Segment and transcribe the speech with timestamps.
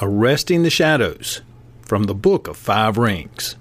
[0.00, 1.40] Arresting the Shadows
[1.82, 3.56] from the Book of Five Rings.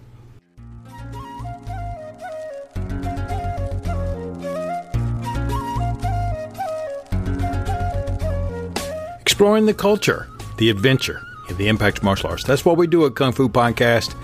[9.20, 10.28] Exploring the culture,
[10.58, 12.44] the adventure, and the impact of martial arts.
[12.44, 14.16] That's what we do at Kung Fu Podcast,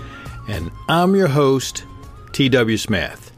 [0.46, 1.84] and I'm your host,
[2.32, 2.76] T.W.
[2.76, 3.32] Smith.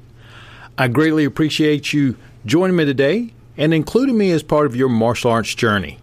[0.77, 5.31] I greatly appreciate you joining me today and including me as part of your martial
[5.31, 5.99] arts journey.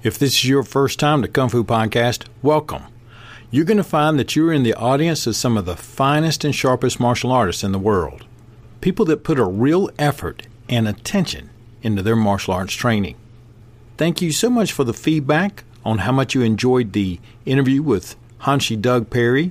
[0.00, 2.84] If this is your first time to Kung Fu Podcast, welcome.
[3.50, 6.54] You're going to find that you're in the audience of some of the finest and
[6.54, 8.24] sharpest martial artists in the world.
[8.80, 11.50] People that put a real effort and attention
[11.82, 13.16] into their martial arts training.
[13.96, 18.14] Thank you so much for the feedback on how much you enjoyed the interview with
[18.42, 19.50] Hanshi Doug Perry.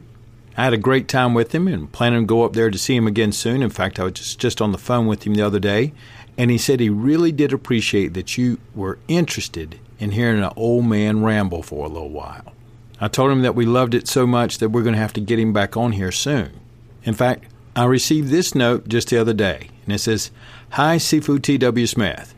[0.56, 2.95] I had a great time with him and planning to go up there to see
[2.95, 3.62] him again soon.
[3.62, 5.92] In fact, I was just, just on the phone with him the other day,
[6.38, 10.86] and he said he really did appreciate that you were interested in hearing an old
[10.86, 12.54] man ramble for a little while.
[13.00, 15.22] I told him that we loved it so much that we're going to have to
[15.22, 16.59] get him back on here soon.
[17.03, 20.31] In fact, I received this note just the other day, and it says,
[20.72, 21.86] Hi, Sifu T.W.
[21.88, 22.34] Smith.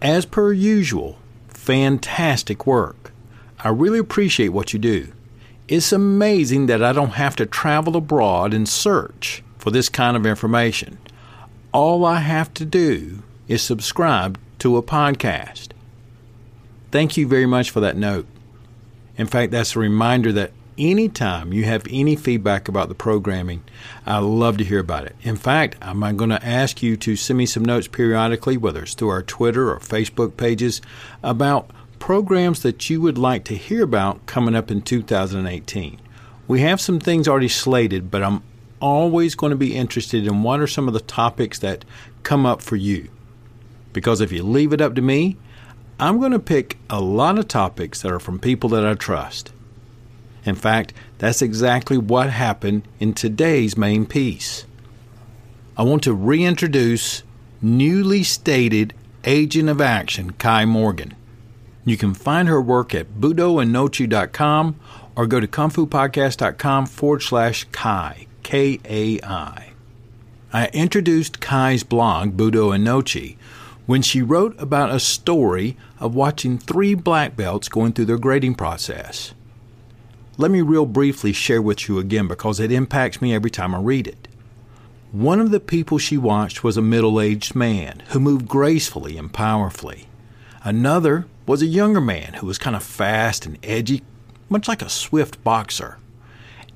[0.00, 3.12] As per usual, fantastic work.
[3.60, 5.12] I really appreciate what you do.
[5.68, 10.26] It's amazing that I don't have to travel abroad and search for this kind of
[10.26, 10.98] information.
[11.72, 15.68] All I have to do is subscribe to a podcast.
[16.90, 18.26] Thank you very much for that note.
[19.16, 23.64] In fact, that's a reminder that anytime you have any feedback about the programming,
[24.04, 25.16] I love to hear about it.
[25.22, 28.92] In fact, I'm going to ask you to send me some notes periodically, whether it's
[28.92, 30.82] through our Twitter or Facebook pages,
[31.22, 35.98] about programs that you would like to hear about coming up in 2018.
[36.46, 38.42] We have some things already slated, but I'm
[38.82, 41.86] always going to be interested in what are some of the topics that
[42.22, 43.08] come up for you.
[43.94, 45.38] Because if you leave it up to me,
[45.98, 49.52] I'm going to pick a lot of topics that are from people that I trust.
[50.44, 54.66] In fact, that's exactly what happened in today's main piece.
[55.76, 57.22] I want to reintroduce
[57.62, 58.92] newly stated
[59.24, 61.14] agent of action Kai Morgan.
[61.84, 64.80] You can find her work at budoinochi.com
[65.16, 69.72] or go to kungfupodcast.com forward slash Kai, K A I.
[70.52, 73.36] I introduced Kai's blog, Budo Inochi,
[73.86, 78.54] when she wrote about a story of watching three black belts going through their grading
[78.54, 79.34] process.
[80.36, 83.80] Let me real briefly share with you again because it impacts me every time I
[83.80, 84.28] read it.
[85.10, 89.32] One of the people she watched was a middle aged man who moved gracefully and
[89.32, 90.08] powerfully.
[90.64, 94.02] Another was a younger man who was kind of fast and edgy,
[94.48, 95.98] much like a swift boxer.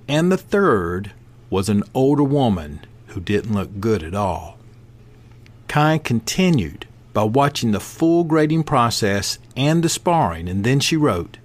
[0.09, 1.13] And the third
[1.51, 4.59] was an older woman who didn't look good at all.
[5.69, 11.39] Kai continued by watching the full grading process and the sparring, and then she wrote,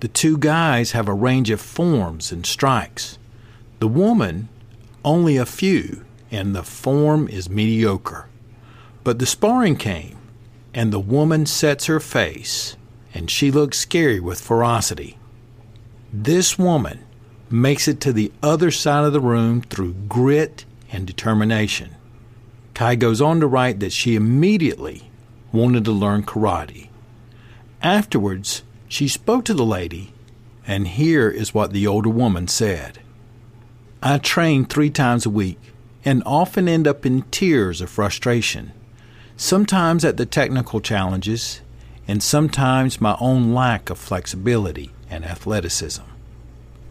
[0.00, 3.18] The two guys have a range of forms and strikes.
[3.78, 4.48] The woman,
[5.04, 8.28] only a few, and the form is mediocre.
[9.04, 10.18] But the sparring came,
[10.74, 12.76] and the woman sets her face,
[13.14, 15.18] and she looks scary with ferocity.
[16.12, 17.04] This woman
[17.50, 21.94] makes it to the other side of the room through grit and determination.
[22.74, 25.10] Kai goes on to write that she immediately
[25.52, 26.88] wanted to learn karate.
[27.82, 30.12] Afterwards, she spoke to the lady,
[30.66, 33.00] and here is what the older woman said
[34.02, 35.58] I train three times a week
[36.04, 38.72] and often end up in tears of frustration
[39.38, 41.60] sometimes at the technical challenges,
[42.08, 46.02] and sometimes my own lack of flexibility and athleticism.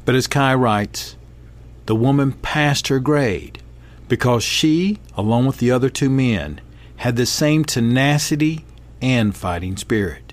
[0.08, 1.18] But as Kai writes,
[1.86, 3.62] the woman passed her grade
[4.08, 6.62] because she, along with the other two men,
[6.96, 8.64] had the same tenacity
[9.02, 10.32] and fighting spirit.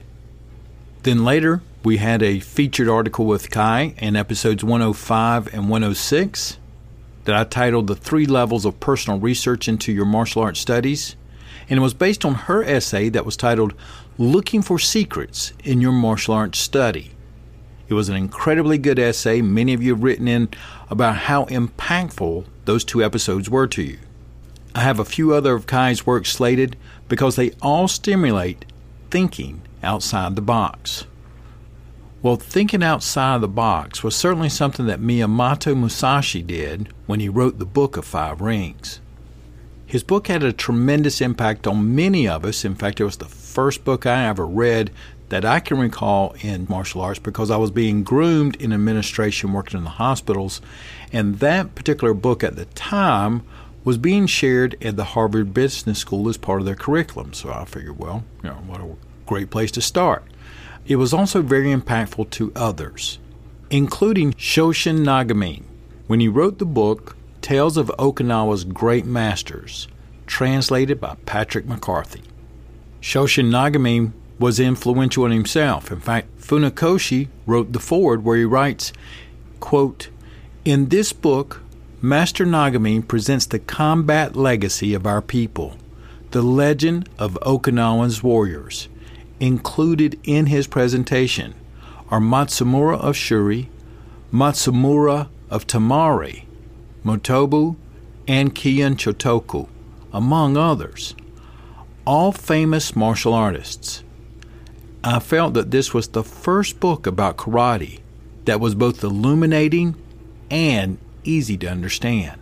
[1.03, 6.59] Then later, we had a featured article with Kai in episodes 105 and 106
[7.25, 11.17] that I titled The Three Levels of Personal Research into Your Martial Arts Studies
[11.69, 13.75] and it was based on her essay that was titled
[14.19, 17.14] Looking for Secrets in Your Martial Arts Study.
[17.95, 19.41] It was an incredibly good essay.
[19.41, 20.49] Many of you have written in
[20.91, 23.99] about how impactful those two episodes were to you.
[24.75, 26.77] I have a few other of Kai's works slated
[27.09, 28.65] because they all stimulate
[29.13, 31.05] thinking outside the box.
[32.21, 37.61] Well, thinking outside the box was certainly something that Miyamoto Musashi did when he wrote
[37.61, 38.99] the Book of Five Rings.
[39.87, 42.65] His book had a tremendous impact on many of us.
[42.65, 44.91] In fact, it was the first book I ever read
[45.31, 49.79] that I can recall in martial arts because I was being groomed in administration working
[49.79, 50.61] in the hospitals.
[51.13, 53.43] And that particular book at the time
[53.85, 57.33] was being shared at the Harvard Business School as part of their curriculum.
[57.33, 60.25] So I figured, well, you know, what a great place to start.
[60.87, 63.19] it was also very impactful to others,
[63.71, 65.65] including Shoshin Nagamine,
[66.07, 69.89] when he wrote the book Tales of Okinawa's Great Masters,
[70.27, 72.23] translated by Patrick McCarthy.
[73.01, 75.91] Shoshin Nagamine was influential in himself.
[75.91, 78.93] In fact, Funakoshi wrote the foreword where he writes,
[79.61, 80.09] quote,
[80.65, 81.63] In this book,
[82.01, 85.77] Master Nagamine presents the combat legacy of our people,
[86.33, 88.89] the legend of Okinawan's warriors.
[89.41, 91.55] Included in his presentation
[92.11, 93.71] are Matsumura of Shuri,
[94.33, 96.45] Matsumura of Tomari,
[97.05, 97.77] Motobu,
[98.27, 99.69] and Kyan Chotoku,
[100.13, 101.15] among others,
[102.07, 104.03] all famous martial artists.
[105.07, 108.01] I felt that this was the first book about karate
[108.47, 109.97] that was both illuminating
[110.51, 112.41] and easy to understand.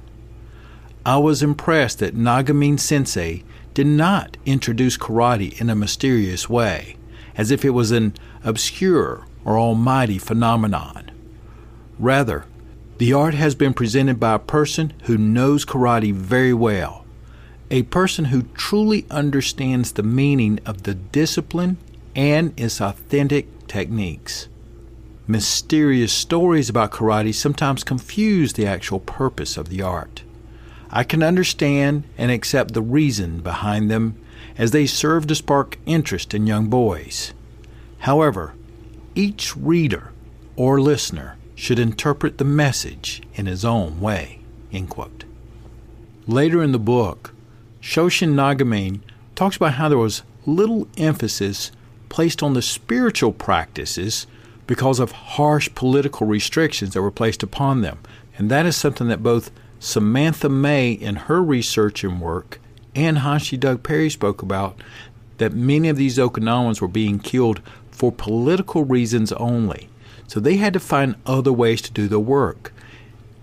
[1.05, 3.43] I was impressed that Nagamine Sensei
[3.75, 6.95] did not introduce karate in a mysterious way,
[7.37, 8.15] as if it was an
[8.45, 11.11] obscure or almighty phenomenon.
[11.99, 12.45] Rather,
[12.99, 17.05] the art has been presented by a person who knows karate very well,
[17.73, 21.77] a person who truly understands the meaning of the discipline
[22.15, 24.49] and its authentic techniques.
[25.27, 30.23] Mysterious stories about karate sometimes confuse the actual purpose of the art.
[30.91, 34.17] I can understand and accept the reason behind them
[34.59, 37.33] as they serve to spark interest in young boys.
[38.01, 38.55] However,
[39.15, 40.13] each reader
[40.57, 44.41] or listener should interpret the message in his own way.
[46.27, 47.33] Later in the book,
[47.81, 49.01] Shoshin Nagamine
[49.35, 51.71] talks about how there was little emphasis
[52.13, 54.27] placed on the spiritual practices
[54.67, 57.99] because of harsh political restrictions that were placed upon them.
[58.37, 59.51] And that is something that both
[59.81, 62.61] Samantha May in her research and work
[62.95, 64.79] and Hanshi Doug Perry spoke about
[65.39, 69.89] that many of these Okinawans were being killed for political reasons only.
[70.27, 72.75] So they had to find other ways to do the work.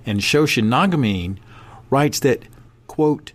[0.06, 1.38] And Shoshin Nagamine
[1.90, 2.44] writes that,
[2.86, 3.32] quote,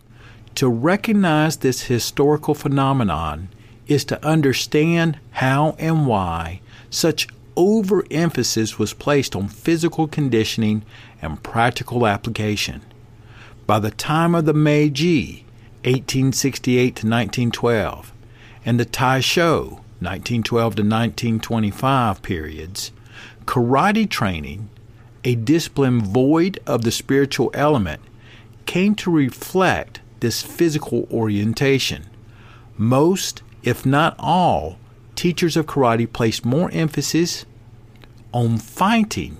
[0.55, 3.49] to recognize this historical phenomenon
[3.87, 6.61] is to understand how and why
[6.91, 10.83] such overemphasis was placed on physical conditioning
[11.21, 12.83] and practical application.
[13.67, 15.45] By the time of the Meiji,
[15.85, 18.13] 1868 to 1912,
[18.65, 22.93] and the Taisho, 1912 to 1925 periods,
[23.45, 24.69] karate training,
[25.25, 28.01] a discipline void of the spiritual element,
[28.67, 32.05] came to reflect this physical orientation.
[32.77, 34.79] Most if not all,
[35.17, 37.47] teachers of karate placed more emphasis
[38.33, 39.39] on fighting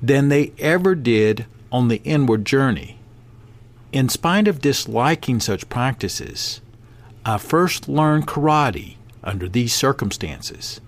[0.00, 2.98] than they ever did on the inward journey.
[3.92, 6.60] In spite of disliking such practices,
[7.24, 10.80] I first learned karate under these circumstances.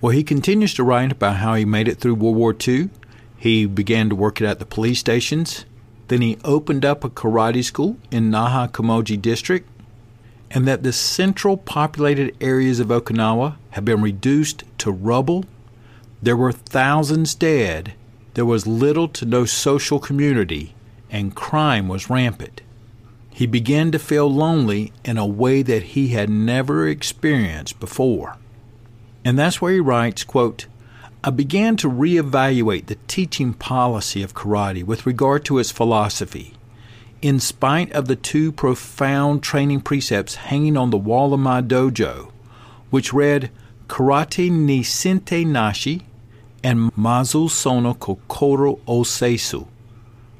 [0.00, 2.88] Well, he continues to write about how he made it through World War II.
[3.36, 5.66] He began to work it at the police stations.
[6.08, 9.69] Then he opened up a karate school in Naha Kumoji District
[10.50, 15.44] and that the central populated areas of Okinawa have been reduced to rubble.
[16.22, 17.94] There were thousands dead.
[18.34, 20.74] There was little to no social community,
[21.10, 22.62] and crime was rampant.
[23.30, 28.36] He began to feel lonely in a way that he had never experienced before.
[29.24, 30.66] And that's where he writes, quote,
[31.22, 36.54] I began to reevaluate the teaching policy of karate with regard to its philosophy
[37.22, 42.30] in spite of the two profound training precepts hanging on the wall of my dojo,
[42.90, 43.50] which read
[43.88, 46.06] Karate ni Sente Nashi
[46.64, 49.66] and Mazu Sono Kokoro Oseisu,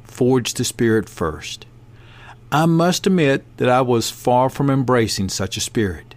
[0.05, 1.67] forge the spirit first.
[2.53, 6.15] I must admit that I was far from embracing such a spirit.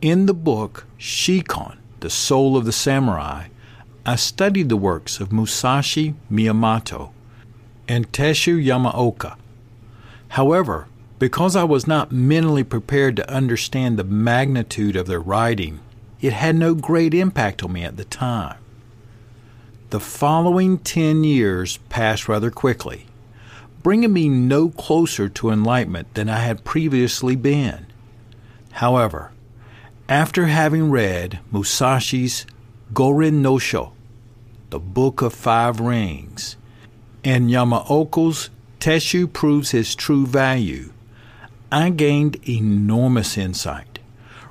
[0.00, 3.48] In the book Shikon, The Soul of the Samurai,
[4.04, 7.10] I studied the works of Musashi Miyamoto
[7.88, 9.36] and Teshu Yamaoka.
[10.28, 10.86] However,
[11.18, 15.80] because I was not mentally prepared to understand the magnitude of their writing,
[16.20, 18.58] it had no great impact on me at the time.
[19.90, 23.06] The following ten years passed rather quickly,
[23.82, 27.86] bringing me no closer to enlightenment than I had previously been.
[28.72, 29.30] However,
[30.08, 32.46] after having read Musashi's
[32.92, 33.92] Gorin no Sho,
[34.70, 36.56] the Book of Five Rings,
[37.26, 40.92] and Yamaoka's Tesshu proves his true value,
[41.72, 43.98] I gained enormous insight,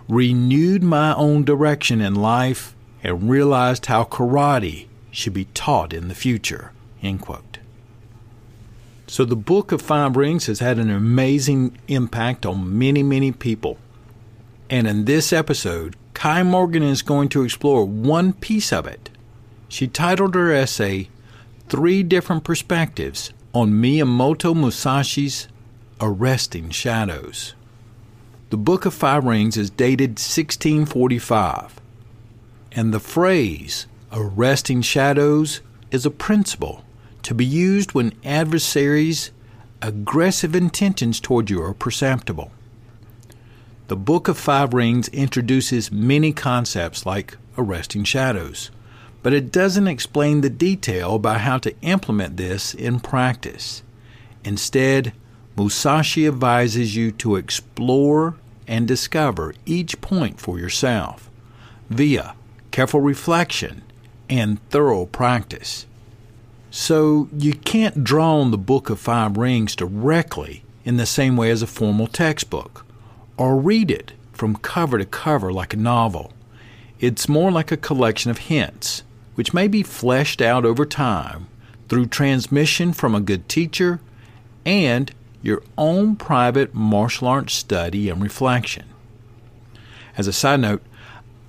[0.09, 6.15] renewed my own direction in life, and realized how karate should be taught in the
[6.15, 6.73] future.
[9.07, 13.77] So the Book of Five Rings has had an amazing impact on many, many people.
[14.69, 19.09] And in this episode, Kai Morgan is going to explore one piece of it.
[19.69, 21.07] She titled her essay
[21.67, 25.47] Three Different Perspectives on Miyamoto Musashi's
[25.99, 27.55] Arresting Shadows.
[28.51, 31.81] The Book of Five Rings is dated 1645,
[32.73, 36.85] and the phrase arresting shadows is a principle
[37.23, 39.31] to be used when adversaries'
[39.81, 42.51] aggressive intentions toward you are perceptible.
[43.87, 48.69] The Book of Five Rings introduces many concepts like arresting shadows,
[49.25, 53.81] but it doesn't explain the detail about how to implement this in practice.
[54.43, 55.13] Instead,
[55.57, 58.35] Musashi advises you to explore
[58.67, 61.27] and discover each point for yourself
[61.89, 62.35] via
[62.69, 63.81] careful reflection
[64.29, 65.87] and thorough practice.
[66.69, 71.49] So you can't draw on the Book of Five Rings directly in the same way
[71.49, 72.85] as a formal textbook,
[73.37, 76.31] or read it from cover to cover like a novel.
[76.99, 79.01] It's more like a collection of hints,
[79.35, 81.47] which may be fleshed out over time
[81.87, 83.99] through transmission from a good teacher
[84.65, 88.85] and your own private martial arts study and reflection.
[90.17, 90.81] As a side note,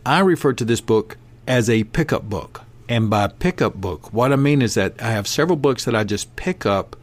[0.04, 1.16] I refer to this book
[1.46, 2.62] as a pickup book.
[2.88, 6.04] And by pickup book, what I mean is that I have several books that I
[6.04, 6.94] just pick up,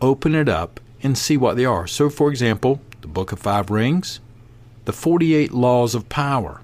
[0.00, 1.86] open it up, and see what they are.
[1.86, 4.20] So, for example, the Book of Five Rings,
[4.84, 6.60] the 48 Laws of Power,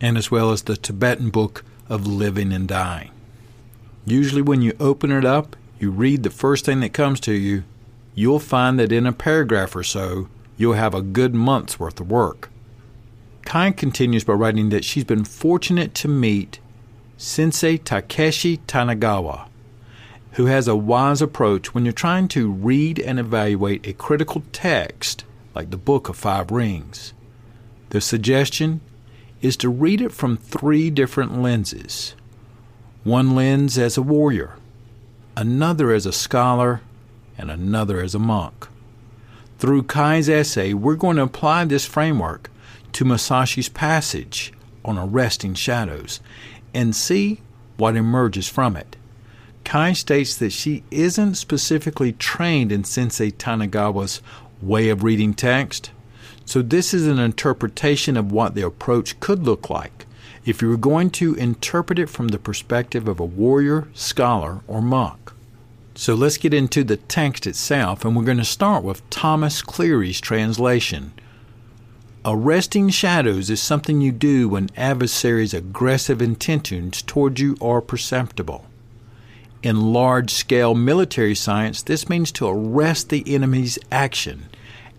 [0.00, 3.10] and as well as the Tibetan Book of Living and Dying.
[4.04, 7.64] Usually, when you open it up, you read the first thing that comes to you,
[8.14, 12.10] you'll find that in a paragraph or so, you'll have a good month's worth of
[12.10, 12.50] work.
[13.44, 16.58] Kai continues by writing that she's been fortunate to meet
[17.16, 19.48] Sensei Takeshi Tanagawa,
[20.32, 25.24] who has a wise approach when you're trying to read and evaluate a critical text
[25.54, 27.14] like the Book of Five Rings.
[27.90, 28.80] The suggestion
[29.40, 32.14] is to read it from three different lenses
[33.04, 34.54] one lens as a warrior,
[35.36, 36.82] another as a scholar,
[37.38, 38.68] and another as a monk.
[39.58, 42.50] Through Kai's essay, we're going to apply this framework
[42.92, 44.52] to Musashi's passage
[44.84, 46.20] on arresting shadows
[46.74, 47.40] and see
[47.76, 48.96] what emerges from it.
[49.64, 54.20] Kai states that she isn't specifically trained in Sensei Tanagawa's
[54.60, 55.90] way of reading text,
[56.48, 60.06] so this is an interpretation of what the approach could look like
[60.46, 64.80] if you were going to interpret it from the perspective of a warrior, scholar, or
[64.80, 65.30] monk.
[65.94, 70.22] So let's get into the text itself, and we're going to start with Thomas Cleary's
[70.22, 71.12] translation.
[72.24, 78.64] Arresting shadows is something you do when adversaries' aggressive intentions toward you are perceptible.
[79.62, 84.48] In large scale military science, this means to arrest the enemy's action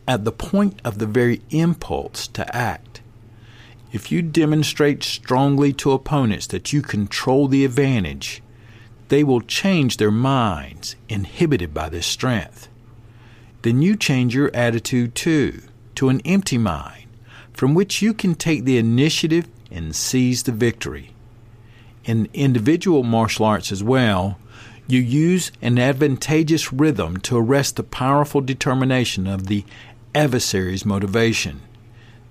[0.10, 3.00] at the point of the very impulse to act.
[3.92, 8.42] If you demonstrate strongly to opponents that you control the advantage,
[9.10, 12.70] they will change their minds, inhibited by this strength.
[13.62, 15.62] Then you change your attitude too,
[15.94, 17.06] to an empty mind,
[17.54, 21.12] from which you can take the initiative and seize the victory.
[22.06, 24.40] In individual martial arts as well,
[24.88, 29.64] you use an advantageous rhythm to arrest the powerful determination of the
[30.14, 31.62] adversary's motivation.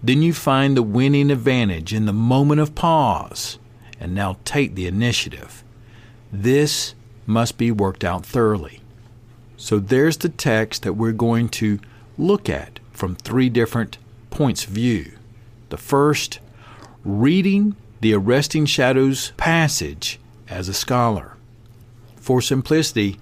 [0.03, 3.59] Then you find the winning advantage in the moment of pause
[4.01, 5.65] and now take the initiative.
[6.33, 6.95] This
[7.27, 8.81] must be worked out thoroughly.
[9.57, 11.81] So there's the text that we're going to
[12.17, 13.99] look at from three different
[14.31, 15.13] points of view.
[15.71, 16.39] The first,
[17.05, 21.37] reading the Arresting Shadows passage as a scholar.
[22.17, 23.19] For simplicity,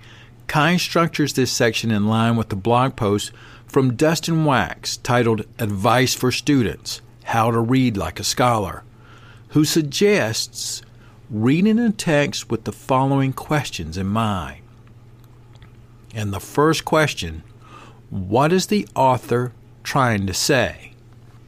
[0.46, 3.32] Kai structures this section in line with the blog post
[3.66, 8.84] from Dustin Wax titled Advice for Students How to Read Like a Scholar,
[9.48, 10.82] who suggests
[11.30, 14.62] reading a text with the following questions in mind.
[16.14, 17.42] And the first question
[18.08, 20.92] What is the author trying to say?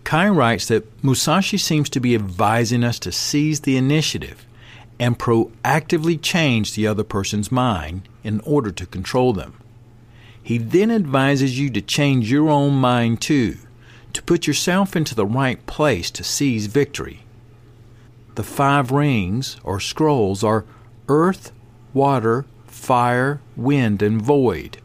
[0.04, 4.46] Kai writes that Musashi seems to be advising us to seize the initiative
[4.98, 9.54] and proactively change the other person's mind in order to control them.
[10.48, 13.58] He then advises you to change your own mind too,
[14.14, 17.26] to put yourself into the right place to seize victory.
[18.34, 20.64] The five rings, or scrolls, are
[21.06, 21.52] earth,
[21.92, 24.78] water, fire, wind, and void.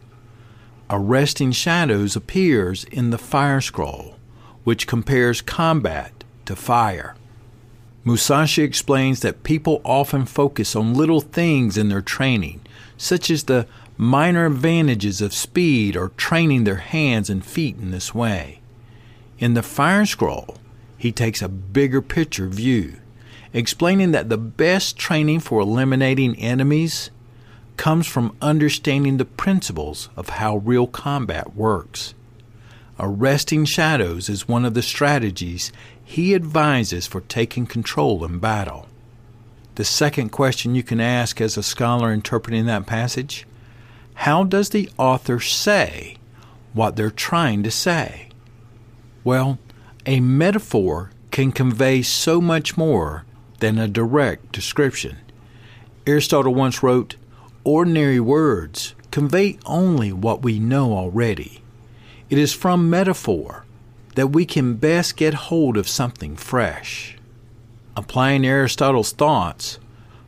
[0.89, 4.17] Arresting Shadows appears in the fire scroll,
[4.65, 7.15] which compares combat to fire.
[8.03, 12.59] Musashi explains that people often focus on little things in their training,
[12.97, 13.65] such as the
[14.03, 18.59] minor advantages of speed or training their hands and feet in this way.
[19.39, 20.57] In the fire scroll,
[20.97, 22.97] he takes a bigger picture view,
[23.53, 27.11] explaining that the best training for eliminating enemies
[27.77, 32.13] comes from understanding the principles of how real combat works.
[32.99, 35.71] Arresting shadows is one of the strategies
[36.03, 38.87] he advises for taking control in battle.
[39.75, 43.47] The second question you can ask as a scholar interpreting that passage
[44.15, 46.17] how does the author say
[46.73, 48.29] what they're trying to say?
[49.23, 49.59] Well,
[50.05, 53.25] a metaphor can convey so much more
[53.59, 55.17] than a direct description.
[56.05, 57.15] Aristotle once wrote,
[57.63, 61.63] Ordinary words convey only what we know already.
[62.29, 63.65] It is from metaphor
[64.15, 67.17] that we can best get hold of something fresh.
[67.95, 69.79] Applying Aristotle's thoughts,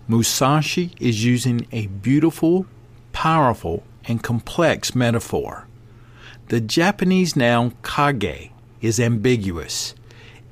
[0.07, 2.67] Musashi is using a beautiful,
[3.15, 5.65] powerful, and complex metaphor.
[6.49, 9.95] The Japanese noun kage is ambiguous.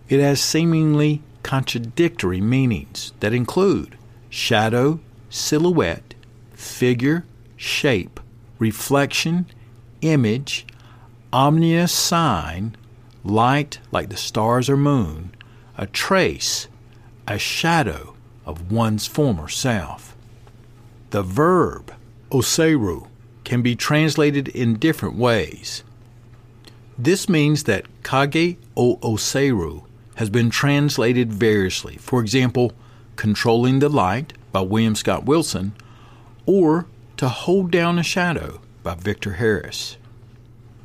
[0.08, 3.98] It has seemingly contradictory meanings that include
[4.30, 6.16] shadow, silhouette,
[6.54, 7.26] figure,
[7.58, 8.22] shape,
[8.60, 9.46] reflection,
[10.00, 10.66] image,
[11.34, 12.78] ominous sign,
[13.26, 15.36] light like the stars or moon,
[15.78, 16.70] a trace,
[17.28, 18.16] a shadow
[18.46, 20.16] of one's former self.
[21.10, 21.94] The verb
[22.34, 23.08] oseru
[23.44, 25.84] can be translated in different ways.
[26.98, 29.84] This means that kage o oseru
[30.16, 31.98] has been translated variously.
[31.98, 32.74] For example,
[33.16, 35.74] controlling the light by William Scott Wilson,
[36.46, 36.88] or
[37.18, 39.98] to hold down a shadow by Victor Harris.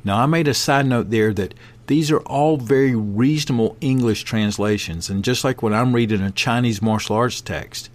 [0.03, 1.53] Now, I made a side note there that
[1.87, 6.81] these are all very reasonable English translations, and just like when I'm reading a Chinese
[6.81, 7.89] martial arts text,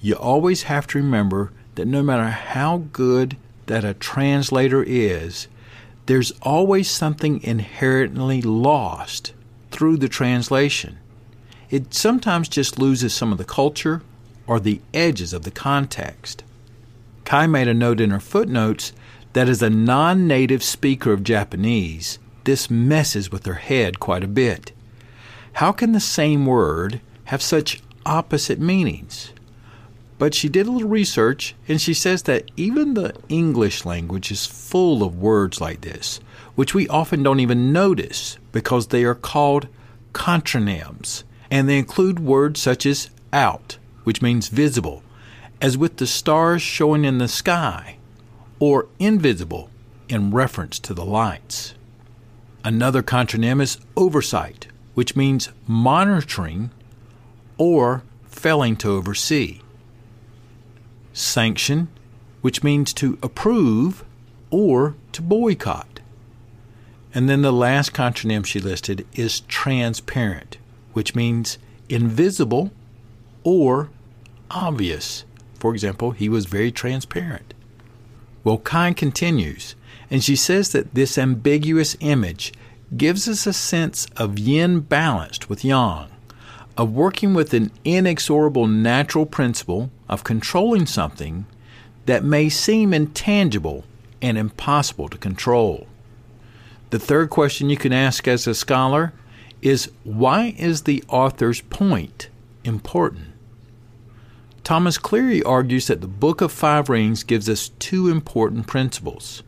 [0.00, 3.36] you always have to remember that no matter how good
[3.66, 5.48] that a translator is,
[6.06, 9.32] there's always something inherently lost
[9.70, 10.98] through the translation.
[11.70, 14.02] It sometimes just loses some of the culture
[14.46, 16.42] or the edges of the context.
[17.24, 18.92] Kai made a note in her footnotes
[19.34, 24.28] that as a non native speaker of Japanese, this messes with her head quite a
[24.28, 24.72] bit.
[25.54, 29.32] How can the same word have such opposite meanings?
[30.20, 34.44] But she did a little research and she says that even the English language is
[34.44, 36.20] full of words like this,
[36.54, 39.66] which we often don't even notice because they are called
[40.12, 45.02] contronyms and they include words such as out, which means visible,
[45.58, 47.96] as with the stars showing in the sky
[48.58, 49.70] or invisible
[50.10, 51.72] in reference to the lights.
[52.62, 56.70] Another contronym is oversight, which means monitoring
[57.56, 59.62] or failing to oversee.
[61.12, 61.88] Sanction,
[62.40, 64.04] which means to approve
[64.50, 66.00] or to boycott.
[67.12, 70.58] And then the last contronym she listed is transparent,
[70.92, 72.70] which means invisible
[73.42, 73.90] or
[74.50, 75.24] obvious.
[75.58, 77.54] For example, he was very transparent.
[78.44, 79.74] Well, Kai continues,
[80.10, 82.52] and she says that this ambiguous image
[82.96, 86.08] gives us a sense of yin balanced with yang,
[86.80, 91.44] of working with an inexorable natural principle of controlling something
[92.06, 93.84] that may seem intangible
[94.22, 95.86] and impossible to control.
[96.88, 99.12] The third question you can ask as a scholar
[99.60, 102.30] is why is the author's point
[102.64, 103.26] important?
[104.64, 109.42] Thomas Cleary argues that the Book of Five Rings gives us two important principles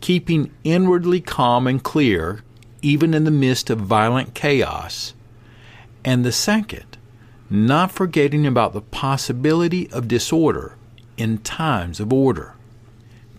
[0.00, 2.44] keeping inwardly calm and clear,
[2.80, 5.14] even in the midst of violent chaos,
[6.04, 6.96] and the second,
[7.48, 10.76] not forgetting about the possibility of disorder
[11.16, 12.54] in times of order.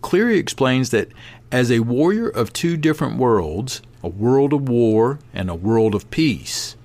[0.01, 1.09] Cleary explains that
[1.51, 6.09] as a warrior of two different worlds, a world of war and a world of
[6.11, 6.75] peace,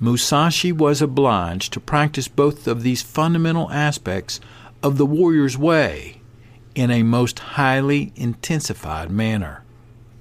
[0.00, 4.40] Musashi was obliged to practice both of these fundamental aspects
[4.82, 6.20] of the warrior's way
[6.74, 9.62] in a most highly intensified manner.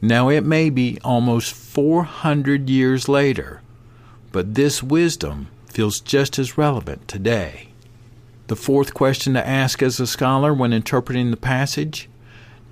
[0.01, 3.61] Now, it may be almost 400 years later,
[4.31, 7.69] but this wisdom feels just as relevant today.
[8.47, 12.09] The fourth question to ask as a scholar when interpreting the passage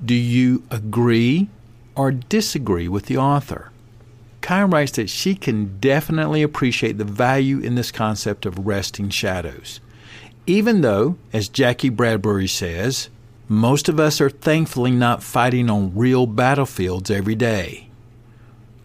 [0.03, 1.49] do you agree
[1.95, 3.71] or disagree with the author?
[4.41, 9.81] Kai writes that she can definitely appreciate the value in this concept of resting shadows.
[10.47, 13.09] Even though, as Jackie Bradbury says,
[13.47, 17.89] most of us are thankfully not fighting on real battlefields every day.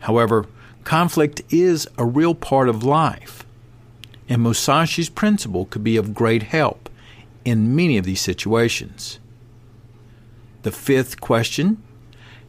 [0.01, 0.47] However,
[0.85, 3.45] conflict is a real part of life,
[4.29, 6.89] and Musashi's principle could be of great help
[7.45, 9.19] in many of these situations.
[10.63, 11.83] The fifth question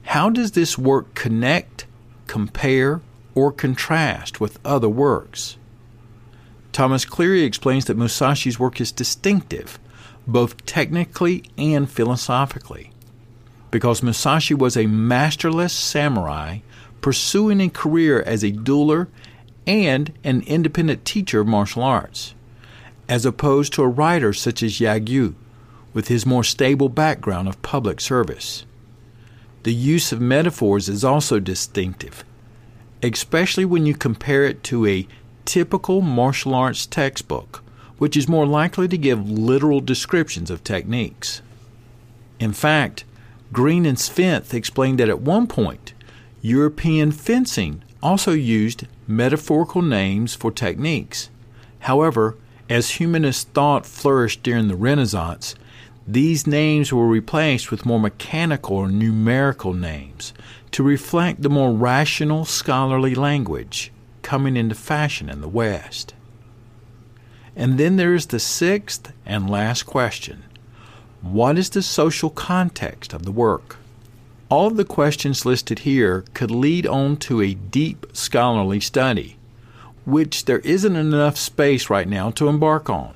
[0.03, 1.85] How does this work connect
[2.27, 3.01] compare,
[3.33, 5.57] or contrast with other works.
[6.71, 9.79] Thomas Cleary explains that Musashi's work is distinctive,
[10.27, 12.91] both technically and philosophically,
[13.71, 16.59] because Musashi was a masterless samurai
[17.05, 19.07] pursuing a career as a dueler
[19.67, 22.33] and an independent teacher of martial arts,
[23.07, 25.35] as opposed to a writer such as Yagyu,
[25.93, 28.65] with his more stable background of public service.
[29.61, 32.25] The use of metaphors is also distinctive,
[33.03, 35.07] especially when you compare it to a
[35.45, 37.61] typical martial arts textbook,
[37.99, 41.43] which is more likely to give literal descriptions of techniques.
[42.39, 43.05] In fact,
[43.53, 45.93] Green and Svinth explained that at one point,
[46.45, 51.31] European fencing also used metaphorical names for techniques.
[51.79, 52.37] However,
[52.69, 55.55] as humanist thought flourished during the Renaissance,
[56.07, 60.33] these names were replaced with more mechanical or numerical names
[60.69, 66.13] to reflect the more rational scholarly language coming into fashion in the West.
[67.55, 70.43] And then there is the sixth and last question
[71.23, 73.77] What is the social context of the work?
[74.47, 79.37] All of the questions listed here could lead on to a deep scholarly study,
[80.05, 83.15] which there isn't enough space right now to embark on.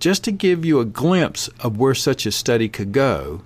[0.00, 3.42] Just to give you a glimpse of where such a study could go,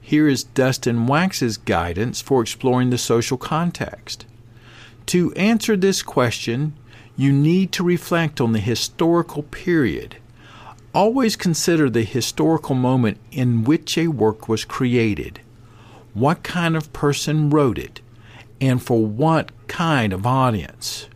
[0.00, 4.24] here is Dustin Wax's guidance for exploring the social context.
[5.06, 6.74] To answer this question,
[7.18, 10.16] you need to reflect on the historical period.
[10.94, 15.40] Always consider the historical moment in which a work was created
[16.16, 18.00] what kind of person wrote it,
[18.58, 21.10] and for what kind of audience.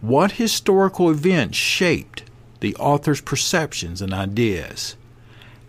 [0.00, 2.24] What historical event shaped
[2.58, 4.96] the author's perceptions and ideas?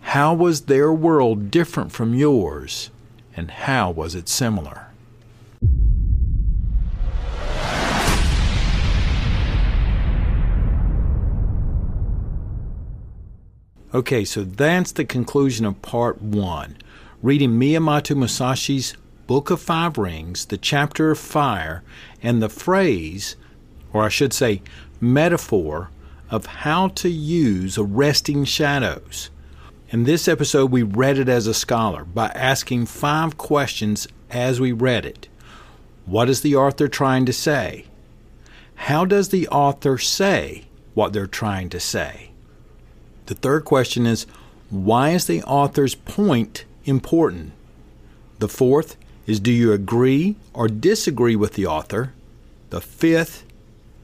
[0.00, 2.90] How was their world different from yours,
[3.36, 4.88] and how was it similar?
[13.94, 16.78] Okay, so that's the conclusion of part one
[17.22, 18.94] reading Miyamoto Musashi's
[19.26, 21.82] Book of Five Rings, the chapter of fire,
[22.22, 23.36] and the phrase,
[23.92, 24.60] or I should say,
[25.00, 25.90] metaphor,
[26.30, 29.30] of how to use arresting shadows.
[29.88, 34.72] In this episode, we read it as a scholar by asking five questions as we
[34.72, 35.28] read it.
[36.04, 37.86] What is the author trying to say?
[38.74, 42.30] How does the author say what they're trying to say?
[43.24, 44.26] The third question is
[44.68, 47.52] why is the author's point important.
[48.38, 48.96] The fourth
[49.26, 52.12] is do you agree or disagree with the author?
[52.70, 53.44] The fifth,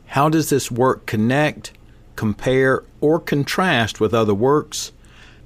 [0.06, 1.72] how does this work connect,
[2.16, 4.92] compare, or contrast with other works?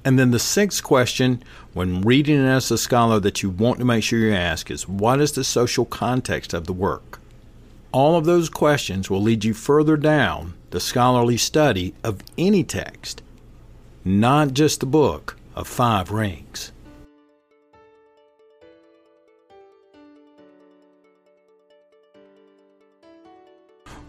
[0.03, 3.85] And then the sixth question, when reading it as a scholar, that you want to
[3.85, 7.19] make sure you ask is what is the social context of the work?
[7.91, 13.21] All of those questions will lead you further down the scholarly study of any text,
[14.03, 16.71] not just the book of five rings.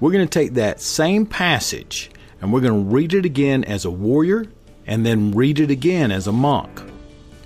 [0.00, 3.84] We're going to take that same passage and we're going to read it again as
[3.84, 4.46] a warrior
[4.86, 6.82] and then read it again as a monk.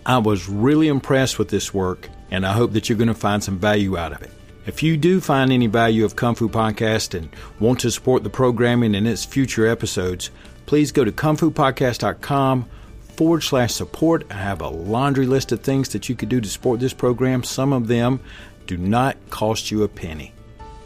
[0.05, 3.43] I was really impressed with this work, and I hope that you're going to find
[3.43, 4.31] some value out of it.
[4.67, 8.31] If you do find any value of Kung Fu Podcast and want to support the
[8.31, 10.31] programming and its future episodes,
[10.67, 12.69] please go to kungfupodcast.com
[13.01, 14.25] forward slash support.
[14.31, 17.43] I have a laundry list of things that you could do to support this program.
[17.43, 18.21] Some of them
[18.67, 20.33] do not cost you a penny.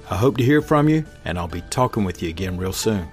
[0.08, 3.08] I hope to hear from you, and I'll be talking with you again real soon.